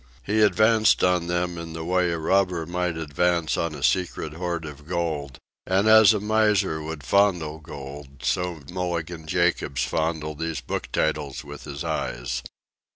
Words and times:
He 0.23 0.41
advanced 0.41 1.03
on 1.03 1.27
them 1.27 1.59
in 1.59 1.73
the 1.73 1.85
way 1.85 2.09
a 2.09 2.17
robber 2.17 2.65
might 2.65 2.97
advance 2.97 3.55
on 3.55 3.75
a 3.75 3.83
secret 3.83 4.33
hoard 4.33 4.65
of 4.65 4.87
gold, 4.87 5.37
and 5.67 5.87
as 5.87 6.11
a 6.11 6.19
miser 6.19 6.81
would 6.81 7.03
fondle 7.03 7.59
gold 7.59 8.23
so 8.23 8.61
Mulligan 8.71 9.27
Jacobs 9.27 9.83
fondled 9.83 10.39
these 10.39 10.59
book 10.59 10.91
titles 10.91 11.43
with 11.43 11.65
his 11.65 11.83
eyes. 11.83 12.41